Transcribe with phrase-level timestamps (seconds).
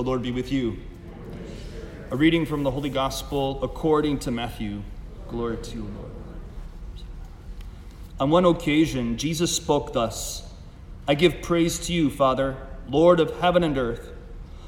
[0.00, 0.78] The Lord be with you.
[2.10, 4.80] A reading from the Holy Gospel according to Matthew.
[5.28, 6.10] Glory to you, Lord.
[8.18, 10.50] On one occasion, Jesus spoke thus
[11.06, 12.56] I give praise to you, Father,
[12.88, 14.10] Lord of heaven and earth.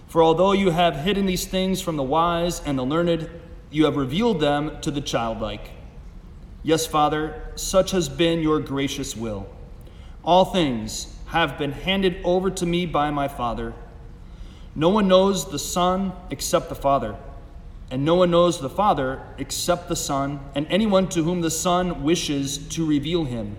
[0.07, 3.31] For although you have hidden these things from the wise and the learned,
[3.71, 5.71] you have revealed them to the childlike.
[6.63, 9.49] Yes, Father, such has been your gracious will.
[10.25, 13.73] All things have been handed over to me by my Father.
[14.75, 17.17] No one knows the Son except the Father,
[17.91, 22.03] and no one knows the Father except the Son, and anyone to whom the Son
[22.03, 23.57] wishes to reveal him.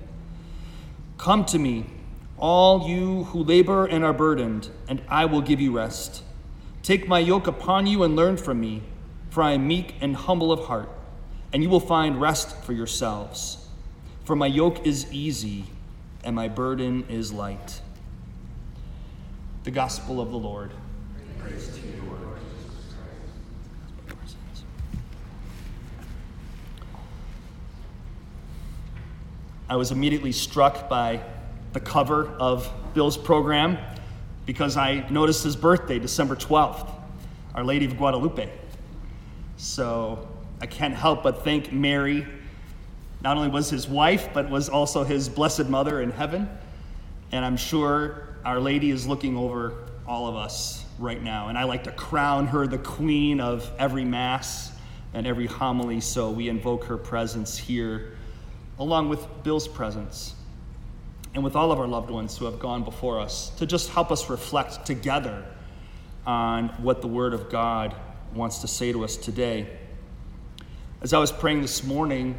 [1.17, 1.85] Come to me,
[2.37, 6.23] all you who labor and are burdened, and I will give you rest.
[6.81, 8.81] Take my yoke upon you and learn from me,
[9.29, 10.89] for I am meek and humble of heart
[11.53, 13.67] and you will find rest for yourselves.
[14.25, 15.65] For my yoke is easy
[16.23, 17.79] and my burden is light.
[19.63, 20.71] The Gospel of the Lord.
[29.73, 31.23] I was immediately struck by
[31.71, 33.79] the cover of Bill's program
[34.45, 36.87] because I noticed his birthday, December 12th,
[37.55, 38.51] Our Lady of Guadalupe.
[39.57, 40.27] So
[40.61, 42.27] I can't help but thank Mary.
[43.21, 46.47] Not only was his wife, but was also his blessed mother in heaven.
[47.31, 49.73] And I'm sure Our Lady is looking over
[50.05, 51.49] all of us right now.
[51.49, 54.71] And I like to crown her the queen of every Mass
[55.13, 55.99] and every homily.
[55.99, 58.15] So we invoke her presence here,
[58.79, 60.35] along with Bill's presence,
[61.33, 64.11] and with all of our loved ones who have gone before us, to just help
[64.11, 65.45] us reflect together
[66.25, 67.95] on what the Word of God
[68.33, 69.67] wants to say to us today.
[71.01, 72.35] As I was praying this morning,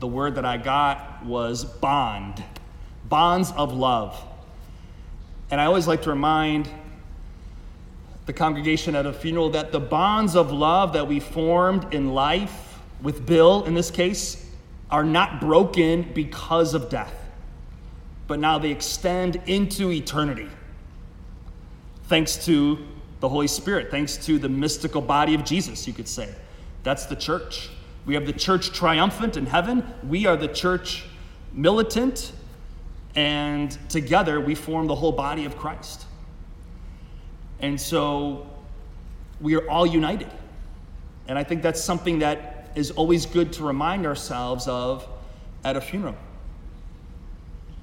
[0.00, 2.44] the word that I got was bond,
[3.08, 4.22] bonds of love.
[5.50, 6.68] And I always like to remind
[8.26, 12.80] the congregation at a funeral that the bonds of love that we formed in life,
[13.02, 14.48] with Bill in this case,
[14.90, 17.14] are not broken because of death,
[18.26, 20.48] but now they extend into eternity.
[22.04, 22.78] Thanks to
[23.20, 26.34] the Holy Spirit, thanks to the mystical body of Jesus, you could say.
[26.82, 27.70] That's the church.
[28.06, 29.82] We have the church triumphant in heaven.
[30.06, 31.04] We are the church
[31.52, 32.32] militant.
[33.14, 36.04] And together we form the whole body of Christ.
[37.64, 38.46] And so
[39.40, 40.30] we are all united.
[41.28, 45.08] And I think that's something that is always good to remind ourselves of
[45.64, 46.16] at a funeral.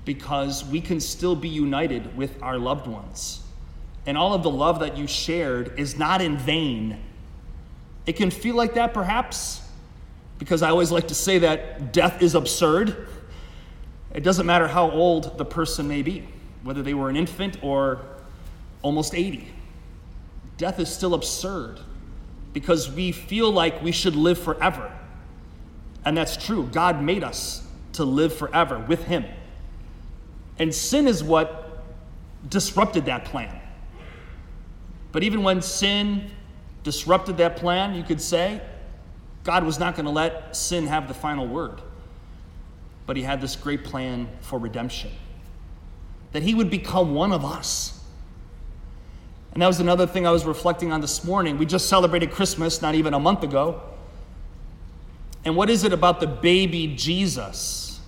[0.05, 3.41] Because we can still be united with our loved ones.
[4.05, 6.99] And all of the love that you shared is not in vain
[8.05, 9.61] it can feel like that perhaps,
[10.39, 13.07] because I always like to say that death is absurd.
[14.13, 16.27] It doesn't matter how old the person may be,
[16.63, 18.01] whether they were an infant or
[18.81, 19.47] almost 80.
[20.61, 21.79] Death is still absurd
[22.53, 24.95] because we feel like we should live forever.
[26.05, 26.69] And that's true.
[26.71, 29.25] God made us to live forever with Him.
[30.59, 31.81] And sin is what
[32.47, 33.59] disrupted that plan.
[35.11, 36.29] But even when sin
[36.83, 38.61] disrupted that plan, you could say,
[39.43, 41.81] God was not going to let sin have the final word.
[43.07, 45.09] But he had this great plan for redemption
[46.33, 48.00] that he would become one of us.
[49.53, 51.57] And that was another thing I was reflecting on this morning.
[51.57, 53.81] We just celebrated Christmas not even a month ago.
[55.43, 57.99] And what is it about the baby Jesus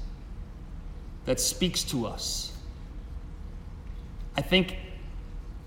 [1.26, 2.54] that speaks to us?
[4.38, 4.78] I think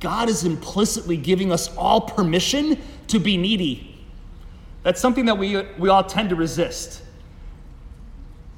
[0.01, 4.05] God is implicitly giving us all permission to be needy.
[4.83, 7.03] That's something that we, we all tend to resist.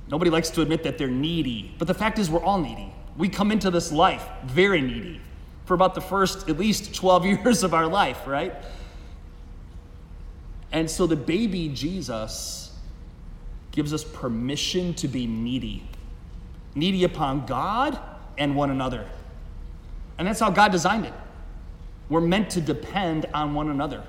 [0.09, 2.93] Nobody likes to admit that they're needy, but the fact is, we're all needy.
[3.17, 5.21] We come into this life very needy
[5.69, 8.55] for about the first at least 12 years of our life, right?
[10.73, 12.75] And so the baby Jesus
[13.71, 15.85] gives us permission to be needy,
[16.75, 17.99] needy upon God
[18.39, 19.07] and one another.
[20.17, 21.13] And that's how God designed it.
[22.09, 24.03] We're meant to depend on one another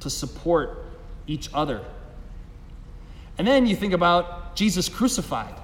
[0.00, 0.84] to support
[1.28, 1.84] each other.
[3.38, 5.54] And then you think about Jesus crucified.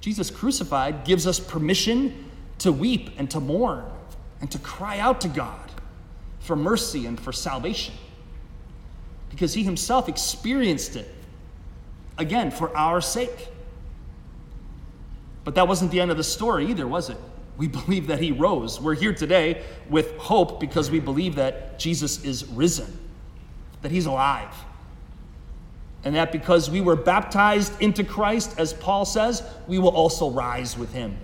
[0.00, 2.30] Jesus crucified gives us permission
[2.62, 3.84] to weep and to mourn
[4.40, 5.70] and to cry out to God
[6.38, 7.94] for mercy and for salvation
[9.30, 11.12] because he himself experienced it
[12.18, 13.48] again for our sake.
[15.42, 17.16] But that wasn't the end of the story either, was it?
[17.56, 18.80] We believe that he rose.
[18.80, 22.96] We're here today with hope because we believe that Jesus is risen,
[23.80, 24.54] that he's alive.
[26.04, 30.78] And that because we were baptized into Christ, as Paul says, we will also rise
[30.78, 31.16] with him.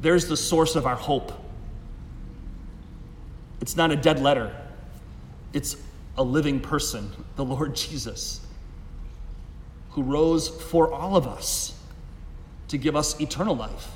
[0.00, 1.32] There's the source of our hope.
[3.60, 4.54] It's not a dead letter,
[5.52, 5.76] it's
[6.16, 8.40] a living person, the Lord Jesus,
[9.90, 11.74] who rose for all of us
[12.68, 13.88] to give us eternal life.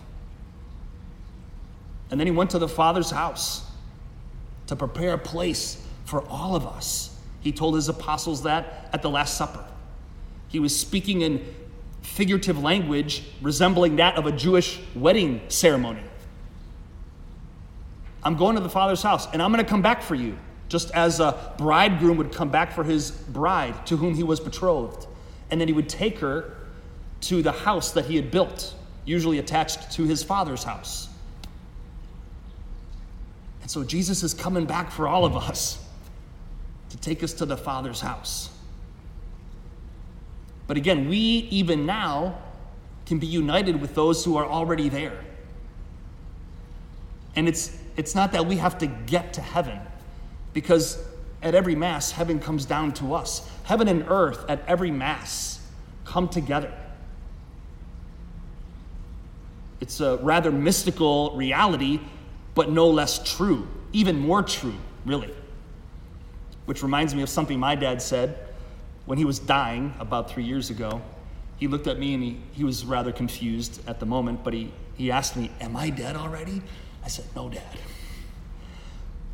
[2.11, 3.65] And then he went to the Father's house
[4.67, 7.17] to prepare a place for all of us.
[7.41, 9.65] He told his apostles that at the Last Supper.
[10.49, 11.43] He was speaking in
[12.03, 16.03] figurative language resembling that of a Jewish wedding ceremony.
[18.23, 20.39] I'm going to the Father's house and I'm going to come back for you,
[20.69, 25.07] just as a bridegroom would come back for his bride to whom he was betrothed.
[25.51, 26.57] And then he would take her
[27.23, 28.75] to the house that he had built,
[29.05, 31.09] usually attached to his father's house.
[33.63, 35.79] And so Jesus is coming back for all of us
[36.91, 38.51] to take us to the Father's house.
[40.67, 42.39] But again, we even now
[43.07, 45.19] can be united with those who are already there.
[47.35, 49.81] And it's, it's not that we have to get to heaven,
[50.53, 51.03] because
[51.43, 53.51] at every Mass, heaven comes down to us.
[53.65, 55.61] Heaven and earth at every Mass
[56.05, 56.73] come together.
[59.81, 62.01] It's a rather mystical reality,
[62.55, 65.35] but no less true, even more true, really.
[66.67, 68.39] Which reminds me of something my dad said
[69.07, 71.03] when he was dying about three years ago.
[71.57, 74.73] He looked at me and he, he was rather confused at the moment, but he,
[74.97, 76.63] he asked me, Am I dead already?
[77.05, 77.63] I said, No, Dad.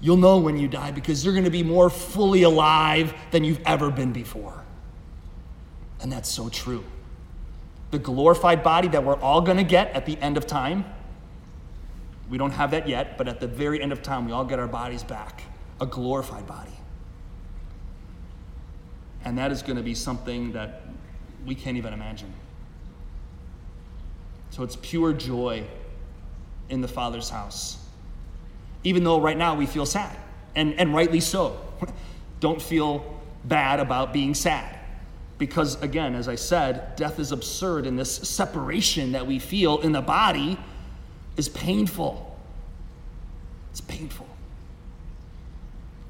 [0.01, 3.61] You'll know when you die because you're going to be more fully alive than you've
[3.67, 4.65] ever been before.
[6.01, 6.85] And that's so true.
[7.91, 10.85] The glorified body that we're all going to get at the end of time,
[12.29, 14.59] we don't have that yet, but at the very end of time, we all get
[14.59, 15.43] our bodies back
[15.81, 16.73] a glorified body.
[19.29, 20.81] And that is going to be something that
[21.45, 22.33] we can't even imagine.
[24.49, 25.65] So it's pure joy
[26.71, 27.77] in the Father's house.
[28.85, 30.17] Even though right now we feel sad,
[30.57, 31.61] and, and rightly so.
[32.41, 34.79] Don't feel bad about being sad.
[35.37, 39.93] Because again, as I said, death is absurd, and this separation that we feel in
[39.93, 40.59] the body
[41.37, 42.35] is painful.
[43.73, 44.27] It's painful.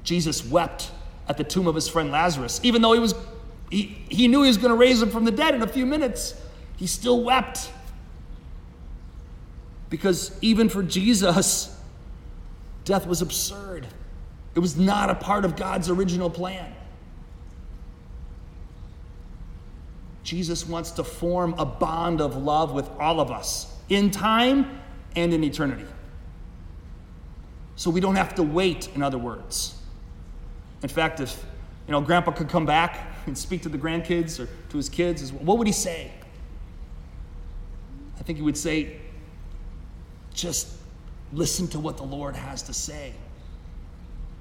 [0.05, 0.91] Jesus wept
[1.29, 2.59] at the tomb of his friend Lazarus.
[2.63, 3.13] Even though he was
[3.69, 5.85] he, he knew he was going to raise him from the dead in a few
[5.85, 6.33] minutes,
[6.75, 7.71] he still wept.
[9.91, 11.75] Because even for Jesus,
[12.83, 13.85] death was absurd.
[14.55, 16.73] It was not a part of God's original plan.
[20.23, 24.79] Jesus wants to form a bond of love with all of us in time
[25.15, 25.85] and in eternity.
[27.75, 29.78] So we don't have to wait, in other words.
[30.81, 31.43] In fact, if
[31.87, 35.31] you know, grandpa could come back and speak to the grandkids or to his kids,
[35.33, 36.11] what would he say?
[38.19, 38.97] I think he would say,
[40.33, 40.71] just
[41.33, 43.13] listen to what the Lord has to say.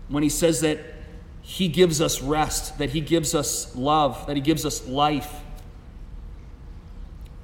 [0.08, 0.78] When he says that
[1.42, 5.34] he gives us rest, that he gives us love, that he gives us life,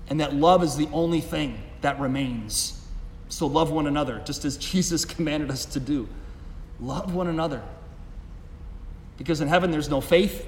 [0.08, 2.86] and that love is the only thing that remains.
[3.30, 6.08] So love one another, just as Jesus commanded us to do.
[6.80, 7.62] Love one another.
[9.16, 10.46] Because in heaven there's no faith,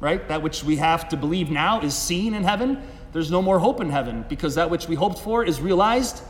[0.00, 0.26] right?
[0.28, 2.82] That which we have to believe now is seen in heaven.
[3.12, 6.22] There's no more hope in heaven because that which we hoped for is realized.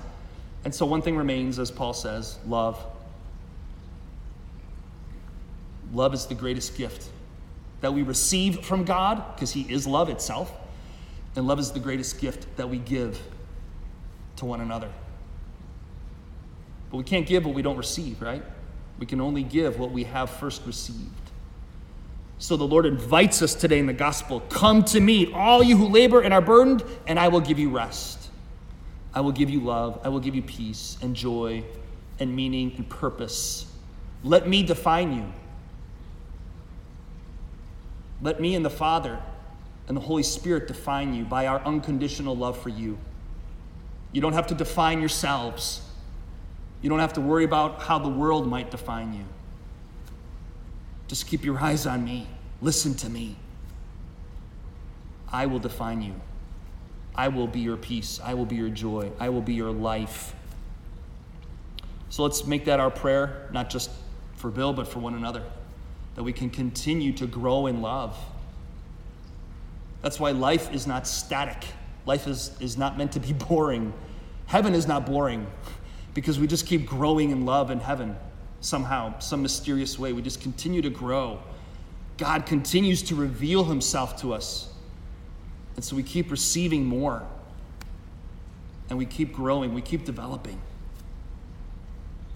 [0.64, 2.84] And so one thing remains, as Paul says love.
[5.92, 7.08] Love is the greatest gift
[7.80, 10.52] that we receive from God because He is love itself.
[11.36, 13.20] And love is the greatest gift that we give
[14.36, 14.90] to one another.
[16.90, 18.42] But we can't give what we don't receive, right?
[18.98, 21.27] We can only give what we have first received.
[22.38, 25.88] So the Lord invites us today in the gospel Come to me, all you who
[25.88, 28.30] labor and are burdened, and I will give you rest.
[29.12, 30.00] I will give you love.
[30.04, 31.64] I will give you peace and joy
[32.20, 33.66] and meaning and purpose.
[34.22, 35.32] Let me define you.
[38.20, 39.20] Let me and the Father
[39.86, 42.98] and the Holy Spirit define you by our unconditional love for you.
[44.12, 45.82] You don't have to define yourselves.
[46.82, 49.24] You don't have to worry about how the world might define you.
[51.08, 52.28] Just keep your eyes on me.
[52.60, 53.36] Listen to me.
[55.32, 56.14] I will define you.
[57.14, 58.20] I will be your peace.
[58.22, 59.10] I will be your joy.
[59.18, 60.34] I will be your life.
[62.10, 63.90] So let's make that our prayer, not just
[64.36, 65.42] for Bill, but for one another,
[66.14, 68.16] that we can continue to grow in love.
[70.02, 71.64] That's why life is not static.
[72.06, 73.92] Life is, is not meant to be boring.
[74.46, 75.46] Heaven is not boring
[76.14, 78.16] because we just keep growing in love in heaven
[78.60, 80.12] somehow, some mysterious way.
[80.12, 81.40] We just continue to grow.
[82.16, 84.72] God continues to reveal himself to us.
[85.76, 87.22] And so we keep receiving more.
[88.88, 90.60] And we keep growing, we keep developing.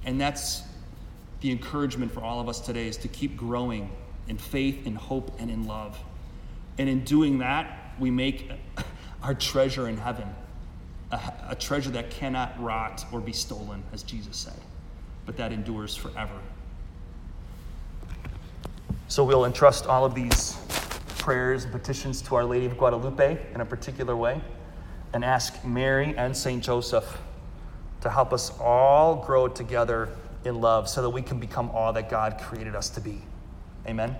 [0.04, 0.62] And that's
[1.40, 3.90] the encouragement for all of us today is to keep growing
[4.28, 5.98] in faith, in hope, and in love.
[6.78, 8.50] And in doing that, we make
[9.22, 10.28] our treasure in heaven
[11.12, 14.58] a, a treasure that cannot rot or be stolen, as Jesus said,
[15.26, 16.38] but that endures forever.
[19.08, 20.56] So we'll entrust all of these
[21.18, 24.40] prayers and petitions to Our Lady of Guadalupe in a particular way
[25.12, 26.62] and ask Mary and St.
[26.62, 27.20] Joseph
[28.00, 30.08] to help us all grow together
[30.44, 33.22] in love so that we can become all that God created us to be.
[33.86, 34.16] Amen.